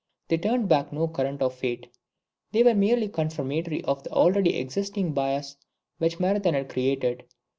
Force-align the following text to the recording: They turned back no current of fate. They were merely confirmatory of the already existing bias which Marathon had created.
They 0.29 0.39
turned 0.39 0.67
back 0.67 0.91
no 0.91 1.07
current 1.07 1.43
of 1.43 1.53
fate. 1.53 1.95
They 2.53 2.63
were 2.63 2.73
merely 2.73 3.07
confirmatory 3.07 3.83
of 3.83 4.01
the 4.01 4.09
already 4.09 4.57
existing 4.57 5.13
bias 5.13 5.57
which 5.99 6.19
Marathon 6.19 6.55
had 6.55 6.69
created. 6.69 7.25